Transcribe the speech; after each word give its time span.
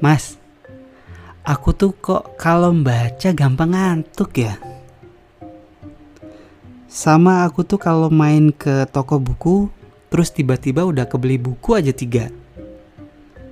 Mas, 0.00 0.40
aku 1.44 1.76
tuh 1.76 1.92
kok 1.92 2.40
kalau 2.40 2.72
baca 2.72 3.36
gampang 3.36 3.76
ngantuk 3.76 4.32
ya. 4.40 4.56
Sama 6.88 7.44
aku 7.44 7.62
tuh 7.62 7.76
kalau 7.76 8.08
main 8.08 8.48
ke 8.48 8.88
toko 8.88 9.20
buku, 9.20 9.68
terus 10.08 10.32
tiba-tiba 10.32 10.88
udah 10.88 11.04
kebeli 11.04 11.36
buku 11.36 11.76
aja 11.76 11.92
tiga. 11.92 12.32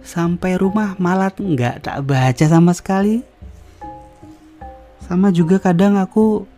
Sampai 0.00 0.57
rumah 0.57 0.96
malah 0.96 1.30
nggak 1.30 1.84
tak 1.84 2.00
baca 2.09 2.45
sama 2.49 2.73
sekali. 2.73 3.21
Sama 5.05 5.29
juga 5.29 5.61
kadang 5.61 6.01
aku 6.01 6.49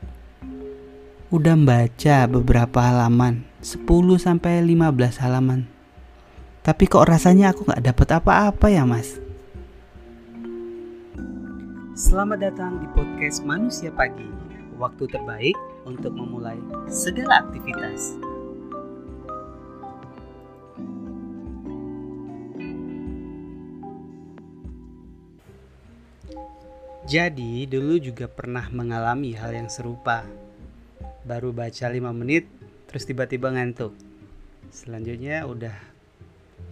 udah 1.34 1.54
baca 1.58 2.16
beberapa 2.30 2.78
halaman, 2.78 3.42
10 3.62 3.86
sampai 4.22 4.62
15 4.62 5.18
halaman. 5.18 5.66
Tapi 6.62 6.84
kok 6.86 7.06
rasanya 7.06 7.50
aku 7.50 7.66
nggak 7.66 7.84
dapet 7.90 8.08
apa-apa 8.14 8.66
ya, 8.70 8.86
Mas? 8.86 9.29
Selamat 11.90 12.38
datang 12.38 12.78
di 12.78 12.86
podcast 12.94 13.42
Manusia 13.42 13.90
Pagi. 13.90 14.30
Waktu 14.78 15.10
terbaik 15.10 15.58
untuk 15.82 16.14
memulai 16.14 16.54
segala 16.86 17.42
aktivitas. 17.42 18.14
Jadi, 27.10 27.66
dulu 27.66 27.98
juga 27.98 28.30
pernah 28.30 28.70
mengalami 28.70 29.34
hal 29.34 29.50
yang 29.50 29.66
serupa. 29.66 30.22
Baru 31.26 31.50
baca 31.50 31.90
5 31.90 32.14
menit, 32.14 32.46
terus 32.86 33.02
tiba-tiba 33.02 33.50
ngantuk. 33.50 33.98
Selanjutnya 34.70 35.42
udah 35.42 35.74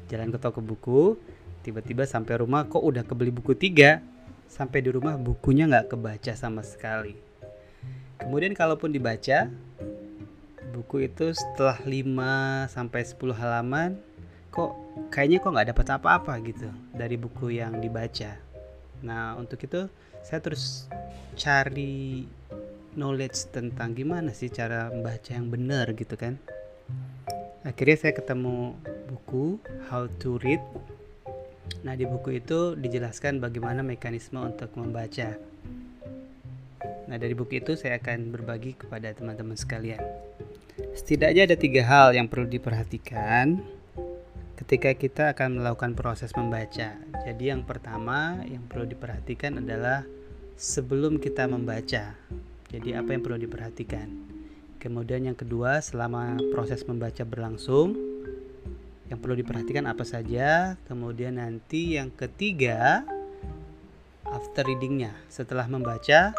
jalan 0.07 0.31
ke 0.31 0.39
toko 0.39 0.63
buku, 0.63 1.19
tiba-tiba 1.67 2.07
sampai 2.07 2.39
rumah 2.39 2.71
kok 2.71 2.87
udah 2.87 3.03
kebeli 3.03 3.35
buku 3.35 3.59
tiga. 3.59 3.99
Sampai 4.49 4.83
di 4.83 4.91
rumah 4.91 5.15
bukunya 5.15 5.69
nggak 5.69 5.95
kebaca 5.95 6.33
sama 6.35 6.65
sekali. 6.65 7.15
Kemudian 8.19 8.57
kalaupun 8.57 8.91
dibaca, 8.91 9.47
buku 10.75 11.07
itu 11.07 11.31
setelah 11.37 11.79
5 11.85 12.67
sampai 12.73 13.01
10 13.07 13.37
halaman 13.37 14.01
kok 14.49 14.75
kayaknya 15.13 15.39
kok 15.39 15.53
nggak 15.55 15.69
dapat 15.77 15.87
apa-apa 16.01 16.33
gitu 16.43 16.69
dari 16.97 17.15
buku 17.15 17.55
yang 17.55 17.79
dibaca. 17.79 18.35
Nah, 19.05 19.39
untuk 19.39 19.63
itu 19.63 19.87
saya 20.27 20.43
terus 20.43 20.91
cari 21.39 22.27
knowledge 22.99 23.55
tentang 23.55 23.95
gimana 23.95 24.35
sih 24.35 24.51
cara 24.51 24.91
membaca 24.91 25.31
yang 25.31 25.47
benar 25.47 25.95
gitu 25.95 26.19
kan 26.19 26.35
akhirnya 27.63 27.97
saya 27.97 28.13
ketemu 28.17 28.75
buku 29.07 29.63
How 29.87 30.11
to 30.19 30.43
Read 30.43 30.63
nah 31.85 31.95
di 31.95 32.05
buku 32.05 32.43
itu 32.43 32.75
dijelaskan 32.75 33.39
bagaimana 33.39 33.85
mekanisme 33.85 34.41
untuk 34.41 34.73
membaca 34.77 35.37
nah 37.09 37.17
dari 37.17 37.33
buku 37.33 37.65
itu 37.65 37.77
saya 37.77 37.97
akan 37.99 38.33
berbagi 38.35 38.77
kepada 38.77 39.13
teman-teman 39.15 39.57
sekalian 39.57 40.03
setidaknya 40.93 41.49
ada 41.49 41.57
tiga 41.57 41.83
hal 41.87 42.15
yang 42.15 42.29
perlu 42.29 42.47
diperhatikan 42.47 43.61
ketika 44.59 44.91
kita 44.99 45.25
akan 45.39 45.63
melakukan 45.63 45.95
proses 45.95 46.35
membaca. 46.35 46.99
Jadi 47.23 47.45
yang 47.47 47.63
pertama 47.63 48.43
yang 48.43 48.67
perlu 48.67 48.91
diperhatikan 48.91 49.63
adalah 49.63 50.03
sebelum 50.59 51.23
kita 51.23 51.47
membaca. 51.47 52.19
Jadi 52.69 52.91
apa 52.93 53.15
yang 53.15 53.23
perlu 53.23 53.39
diperhatikan? 53.39 54.11
Kemudian 54.83 55.31
yang 55.31 55.39
kedua, 55.39 55.79
selama 55.79 56.39
proses 56.51 56.83
membaca 56.85 57.23
berlangsung, 57.23 57.95
yang 59.09 59.19
perlu 59.21 59.37
diperhatikan 59.41 59.89
apa 59.89 60.05
saja. 60.05 60.77
Kemudian 60.85 61.41
nanti 61.41 61.97
yang 61.97 62.13
ketiga, 62.13 63.05
after 64.29 64.65
readingnya, 64.65 65.17
setelah 65.33 65.65
membaca, 65.69 66.37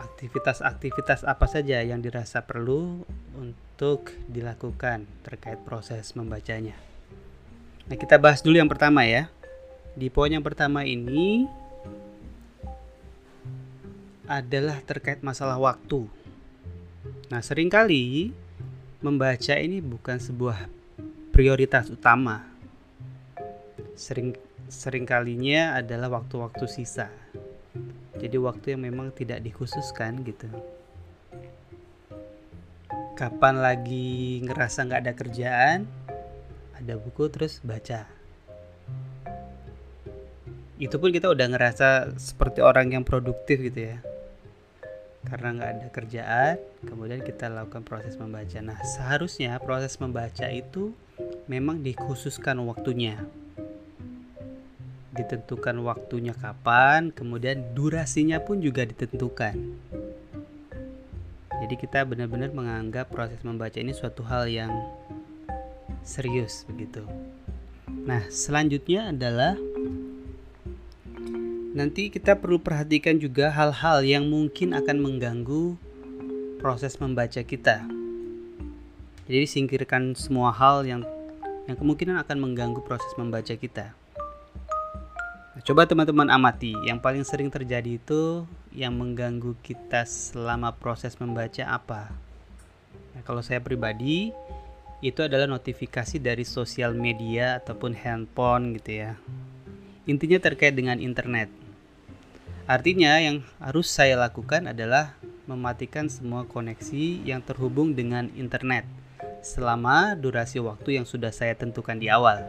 aktivitas-aktivitas 0.00 1.28
apa 1.28 1.44
saja 1.44 1.84
yang 1.84 2.00
dirasa 2.00 2.40
perlu 2.44 3.04
untuk 3.36 4.12
dilakukan 4.28 5.04
terkait 5.24 5.60
proses 5.64 6.16
membacanya. 6.16 6.76
Nah, 7.88 7.96
kita 7.96 8.16
bahas 8.16 8.40
dulu 8.40 8.56
yang 8.56 8.70
pertama 8.70 9.04
ya. 9.04 9.28
Di 9.92 10.08
poin 10.08 10.32
yang 10.32 10.44
pertama 10.44 10.86
ini 10.86 11.44
adalah 14.30 14.78
terkait 14.86 15.20
masalah 15.20 15.58
waktu. 15.58 16.06
Nah, 17.28 17.42
sering 17.42 17.66
kali 17.66 18.30
membaca 19.02 19.58
ini 19.58 19.82
bukan 19.82 20.22
sebuah 20.22 20.79
prioritas 21.30 21.90
utama. 21.90 22.46
Sering 23.96 24.36
seringkalinya 24.70 25.78
adalah 25.78 26.20
waktu-waktu 26.20 26.66
sisa. 26.70 27.10
Jadi 28.20 28.36
waktu 28.36 28.76
yang 28.76 28.84
memang 28.86 29.14
tidak 29.16 29.40
dikhususkan 29.40 30.20
gitu. 30.26 30.50
Kapan 33.16 33.62
lagi 33.62 34.44
ngerasa 34.44 34.84
nggak 34.84 35.02
ada 35.06 35.14
kerjaan, 35.16 35.78
ada 36.76 36.94
buku 36.96 37.28
terus 37.32 37.60
baca 37.64 38.20
itu 40.80 40.96
pun 40.96 41.12
kita 41.12 41.28
udah 41.28 41.46
ngerasa 41.52 42.16
seperti 42.16 42.64
orang 42.64 42.88
yang 42.96 43.04
produktif 43.04 43.60
gitu 43.60 43.92
ya 43.92 44.00
karena 45.28 45.52
nggak 45.52 45.70
ada 45.76 45.86
kerjaan 45.92 46.56
kemudian 46.88 47.20
kita 47.20 47.52
lakukan 47.52 47.84
proses 47.84 48.16
membaca 48.16 48.56
nah 48.64 48.80
seharusnya 48.80 49.60
proses 49.60 50.00
membaca 50.00 50.48
itu 50.48 50.96
memang 51.50 51.82
dikhususkan 51.82 52.62
waktunya 52.62 53.18
ditentukan 55.10 55.82
waktunya 55.82 56.30
kapan 56.38 57.10
kemudian 57.10 57.74
durasinya 57.74 58.38
pun 58.38 58.62
juga 58.62 58.86
ditentukan 58.86 59.58
jadi 61.60 61.74
kita 61.76 62.08
benar-benar 62.08 62.54
menganggap 62.56 63.12
proses 63.12 63.42
membaca 63.44 63.76
ini 63.76 63.92
suatu 63.92 64.24
hal 64.24 64.48
yang 64.48 64.72
serius 66.00 66.64
begitu. 66.64 67.04
Nah, 67.86 68.24
selanjutnya 68.32 69.12
adalah 69.12 69.60
nanti 71.76 72.08
kita 72.08 72.40
perlu 72.40 72.56
perhatikan 72.56 73.20
juga 73.20 73.52
hal-hal 73.52 74.00
yang 74.08 74.24
mungkin 74.26 74.72
akan 74.72 74.96
mengganggu 75.04 75.76
proses 76.64 76.96
membaca 76.96 77.44
kita. 77.44 77.84
Jadi 79.28 79.46
singkirkan 79.46 80.16
semua 80.16 80.50
hal 80.50 80.88
yang 80.88 81.04
yang 81.70 81.78
kemungkinan 81.78 82.18
akan 82.26 82.38
mengganggu 82.42 82.82
proses 82.82 83.14
membaca 83.14 83.54
kita. 83.54 83.94
Nah, 85.54 85.62
coba 85.62 85.86
teman-teman 85.86 86.26
amati, 86.26 86.74
yang 86.82 86.98
paling 86.98 87.22
sering 87.22 87.46
terjadi 87.46 87.94
itu 87.94 88.42
yang 88.74 88.98
mengganggu 88.98 89.54
kita 89.62 90.02
selama 90.02 90.74
proses 90.74 91.14
membaca 91.22 91.62
apa? 91.70 92.10
Nah, 93.14 93.22
kalau 93.22 93.38
saya 93.38 93.62
pribadi, 93.62 94.34
itu 94.98 95.20
adalah 95.22 95.46
notifikasi 95.46 96.18
dari 96.18 96.42
sosial 96.42 96.90
media 96.90 97.62
ataupun 97.62 97.94
handphone 97.94 98.74
gitu 98.82 99.06
ya. 99.06 99.14
Intinya 100.10 100.42
terkait 100.42 100.74
dengan 100.74 100.98
internet. 100.98 101.46
Artinya 102.66 103.14
yang 103.22 103.46
harus 103.62 103.86
saya 103.86 104.18
lakukan 104.18 104.66
adalah 104.66 105.14
mematikan 105.46 106.10
semua 106.10 106.42
koneksi 106.50 107.22
yang 107.22 107.46
terhubung 107.46 107.94
dengan 107.94 108.26
internet 108.34 108.86
selama 109.40 110.16
durasi 110.16 110.60
waktu 110.60 111.00
yang 111.00 111.06
sudah 111.08 111.32
saya 111.32 111.56
tentukan 111.56 111.96
di 111.96 112.12
awal. 112.12 112.44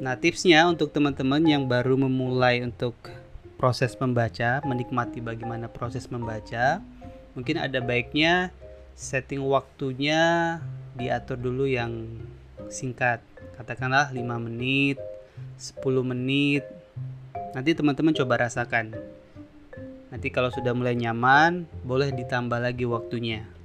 Nah, 0.00 0.16
tipsnya 0.18 0.66
untuk 0.66 0.90
teman-teman 0.90 1.42
yang 1.44 1.68
baru 1.68 1.94
memulai 1.94 2.64
untuk 2.64 2.96
proses 3.60 3.92
membaca, 4.00 4.64
menikmati 4.64 5.20
bagaimana 5.20 5.68
proses 5.68 6.08
membaca, 6.08 6.80
mungkin 7.36 7.60
ada 7.60 7.78
baiknya 7.84 8.50
setting 8.96 9.44
waktunya 9.44 10.58
diatur 10.96 11.36
dulu 11.36 11.68
yang 11.68 12.08
singkat. 12.72 13.20
Katakanlah 13.60 14.08
5 14.08 14.18
menit 14.40 14.96
10 15.60 16.00
menit. 16.00 16.64
Nanti 17.52 17.76
teman-teman 17.76 18.16
coba 18.16 18.48
rasakan. 18.48 18.96
Nanti 20.08 20.28
kalau 20.32 20.48
sudah 20.48 20.72
mulai 20.72 20.96
nyaman 20.96 21.68
boleh 21.84 22.10
ditambah 22.10 22.58
lagi 22.58 22.88
waktunya 22.88 23.59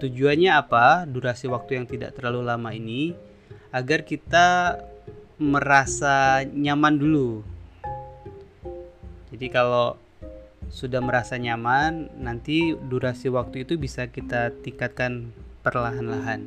tujuannya 0.00 0.50
apa 0.50 1.04
durasi 1.04 1.46
waktu 1.46 1.78
yang 1.78 1.86
tidak 1.86 2.16
terlalu 2.16 2.40
lama 2.48 2.72
ini 2.72 3.12
agar 3.70 4.02
kita 4.02 4.80
merasa 5.36 6.42
nyaman 6.48 6.96
dulu 6.96 7.44
jadi 9.30 9.46
kalau 9.56 9.96
sudah 10.70 11.02
merasa 11.02 11.34
nyaman, 11.34 12.12
nanti 12.18 12.78
durasi 12.78 13.26
waktu 13.26 13.66
itu 13.66 13.74
bisa 13.74 14.06
kita 14.06 14.54
tingkatkan 14.62 15.34
perlahan-lahan. 15.66 16.46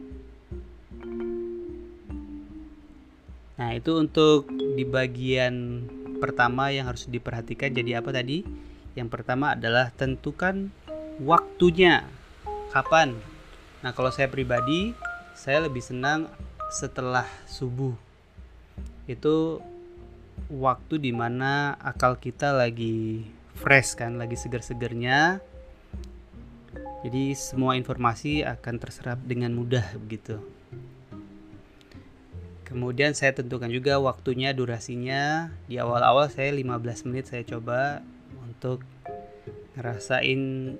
Nah, 3.59 3.69
itu 3.73 3.91
untuk 3.99 4.45
di 4.49 4.87
bagian 4.87 5.85
pertama 6.21 6.71
yang 6.71 6.87
harus 6.87 7.09
diperhatikan 7.09 7.75
jadi 7.75 7.99
apa 7.99 8.15
tadi? 8.15 8.47
Yang 8.95 9.09
pertama 9.11 9.59
adalah 9.59 9.91
tentukan 9.91 10.71
waktunya. 11.19 12.07
Kapan? 12.71 13.32
Nah, 13.83 13.91
kalau 13.91 14.09
saya 14.09 14.31
pribadi, 14.31 14.95
saya 15.35 15.67
lebih 15.67 15.83
senang 15.83 16.31
setelah 16.71 17.27
subuh. 17.45 17.93
itu 19.03 19.59
waktu 20.47 20.95
di 20.95 21.11
mana 21.11 21.75
akal 21.83 22.15
kita 22.15 22.55
lagi 22.55 23.27
fresh 23.51 23.99
kan 23.99 24.15
lagi 24.15 24.39
seger-segernya 24.39 25.43
jadi 27.03 27.35
semua 27.35 27.75
informasi 27.75 28.47
akan 28.47 28.79
terserap 28.79 29.19
dengan 29.27 29.51
mudah 29.51 29.83
begitu. 29.99 30.39
Kemudian 32.63 33.11
saya 33.11 33.35
tentukan 33.35 33.67
juga 33.67 33.99
waktunya 33.99 34.55
durasinya. 34.55 35.51
Di 35.67 35.83
awal-awal 35.83 36.31
saya 36.31 36.55
15 36.55 37.11
menit 37.11 37.27
saya 37.27 37.43
coba 37.43 37.99
untuk 38.39 38.87
ngerasain 39.75 40.73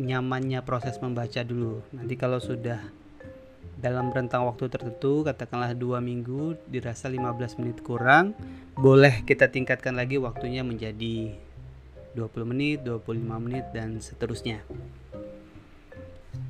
nyamannya 0.00 0.64
proses 0.64 0.96
membaca 1.02 1.44
dulu. 1.44 1.84
Nanti 1.92 2.14
kalau 2.16 2.40
sudah 2.40 2.80
dalam 3.82 4.14
rentang 4.14 4.46
waktu 4.46 4.70
tertentu 4.70 5.26
katakanlah 5.26 5.74
dua 5.74 5.98
minggu 5.98 6.54
dirasa 6.70 7.10
15 7.10 7.58
menit 7.58 7.82
kurang 7.82 8.30
boleh 8.78 9.26
kita 9.26 9.50
tingkatkan 9.50 9.98
lagi 9.98 10.22
waktunya 10.22 10.62
menjadi 10.62 11.34
20 12.14 12.50
menit 12.54 12.86
25 12.86 13.18
menit 13.42 13.66
dan 13.74 13.98
seterusnya. 13.98 14.62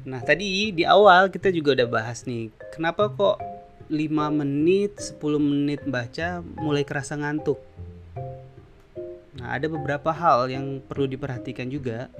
Nah 0.04 0.20
tadi 0.20 0.76
di 0.76 0.84
awal 0.84 1.32
kita 1.32 1.48
juga 1.48 1.72
udah 1.78 1.88
bahas 1.88 2.28
nih 2.28 2.52
kenapa 2.68 3.08
kok 3.08 3.40
5 3.88 3.96
menit 4.28 4.92
10 5.00 5.16
menit 5.40 5.80
baca 5.88 6.44
mulai 6.60 6.84
kerasa 6.84 7.16
ngantuk? 7.16 7.56
Nah 9.40 9.56
ada 9.56 9.72
beberapa 9.72 10.12
hal 10.12 10.52
yang 10.52 10.84
perlu 10.84 11.08
diperhatikan 11.08 11.72
juga 11.72 12.12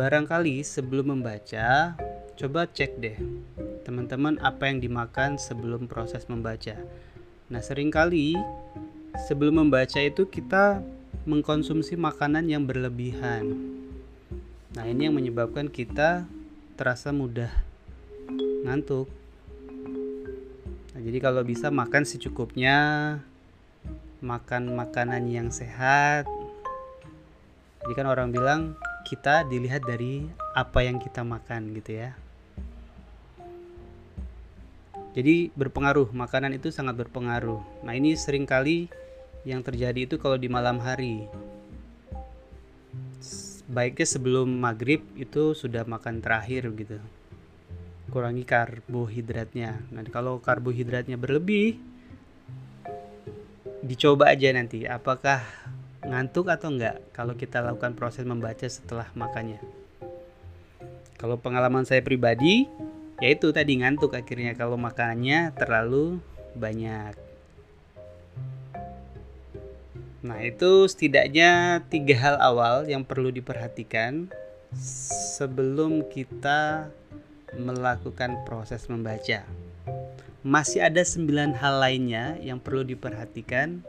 barangkali 0.00 0.64
sebelum 0.64 1.20
membaca 1.20 1.92
Coba 2.40 2.64
cek 2.64 2.96
deh, 3.04 3.20
teman-teman 3.84 4.40
apa 4.40 4.64
yang 4.64 4.80
dimakan 4.80 5.36
sebelum 5.36 5.84
proses 5.84 6.24
membaca. 6.24 6.72
Nah, 7.52 7.60
sering 7.60 7.92
kali 7.92 8.32
sebelum 9.28 9.60
membaca 9.60 10.00
itu 10.00 10.24
kita 10.24 10.80
mengkonsumsi 11.28 12.00
makanan 12.00 12.48
yang 12.48 12.64
berlebihan. 12.64 13.44
Nah, 14.72 14.88
ini 14.88 15.04
yang 15.04 15.20
menyebabkan 15.20 15.68
kita 15.68 16.24
terasa 16.80 17.12
mudah 17.12 17.52
ngantuk. 18.64 19.12
Nah, 20.96 21.00
jadi 21.04 21.20
kalau 21.20 21.44
bisa 21.44 21.68
makan 21.68 22.08
secukupnya, 22.08 23.20
makan 24.24 24.80
makanan 24.80 25.28
yang 25.28 25.52
sehat. 25.52 26.24
Jadi 27.84 27.92
kan 27.92 28.08
orang 28.08 28.32
bilang 28.32 28.80
kita 29.10 29.42
dilihat 29.42 29.82
dari 29.82 30.22
apa 30.54 30.86
yang 30.86 31.02
kita 31.02 31.26
makan 31.26 31.74
gitu 31.74 31.98
ya. 31.98 32.14
Jadi 35.10 35.50
berpengaruh, 35.58 36.14
makanan 36.14 36.54
itu 36.54 36.70
sangat 36.70 36.94
berpengaruh. 36.94 37.58
Nah 37.82 37.98
ini 37.98 38.14
sering 38.14 38.46
kali 38.46 38.86
yang 39.42 39.66
terjadi 39.66 40.06
itu 40.06 40.14
kalau 40.22 40.38
di 40.38 40.46
malam 40.46 40.78
hari. 40.78 41.26
Baiknya 43.66 44.06
sebelum 44.06 44.46
maghrib 44.46 45.02
itu 45.18 45.58
sudah 45.58 45.82
makan 45.82 46.22
terakhir 46.22 46.70
gitu. 46.78 47.02
Kurangi 48.14 48.46
karbohidratnya. 48.46 49.90
Nah 49.90 50.06
kalau 50.06 50.38
karbohidratnya 50.38 51.18
berlebih, 51.18 51.82
dicoba 53.82 54.30
aja 54.30 54.54
nanti 54.54 54.86
apakah 54.86 55.42
ngantuk 56.04 56.48
atau 56.48 56.72
enggak 56.72 57.00
kalau 57.12 57.36
kita 57.36 57.60
lakukan 57.60 57.92
proses 57.96 58.24
membaca 58.24 58.64
setelah 58.64 59.08
makannya. 59.12 59.60
Kalau 61.20 61.36
pengalaman 61.36 61.84
saya 61.84 62.00
pribadi, 62.00 62.64
ya 63.20 63.28
itu 63.36 63.52
tadi 63.52 63.76
ngantuk 63.76 64.16
akhirnya 64.16 64.56
kalau 64.56 64.80
makannya 64.80 65.52
terlalu 65.52 66.18
banyak 66.56 67.12
nah 70.20 70.36
itu 70.40 70.88
setidaknya 70.88 71.80
tiga 71.88 72.16
hal 72.16 72.36
awal 72.40 72.88
yang 72.88 73.04
perlu 73.04 73.32
diperhatikan 73.32 74.28
sebelum 75.36 76.04
kita 76.08 76.88
melakukan 77.56 78.40
proses 78.48 78.88
membaca 78.88 79.44
masih 80.40 80.80
ada 80.80 81.04
sembilan 81.04 81.56
hal 81.56 81.80
lainnya 81.80 82.40
yang 82.40 82.56
perlu 82.56 82.84
diperhatikan 82.84 83.84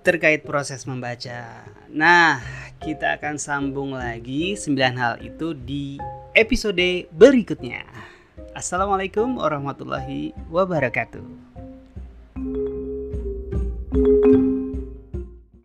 terkait 0.00 0.40
proses 0.44 0.88
membaca. 0.88 1.64
Nah, 1.92 2.40
kita 2.80 3.20
akan 3.20 3.36
sambung 3.36 3.92
lagi 3.92 4.56
9 4.56 4.96
hal 4.96 5.20
itu 5.20 5.52
di 5.52 6.00
episode 6.32 7.06
berikutnya. 7.12 7.84
Assalamualaikum 8.56 9.36
warahmatullahi 9.36 10.32
wabarakatuh. 10.48 11.24